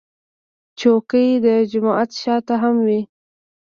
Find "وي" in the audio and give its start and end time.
2.87-3.01